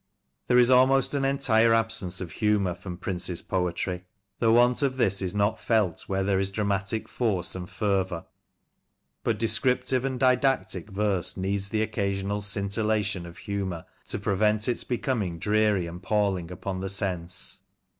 [0.47, 4.05] There is an almost entire absence of humour from Prince's poetry.
[4.39, 7.07] The want of this is not felt where there is dramatic.
[7.07, 8.25] force and fervour,
[9.23, 15.23] but descriptive and didactic verse needs the occasional scintillation of humour to prevent its becom
[15.23, 17.61] ing dreary and palling upon the sense.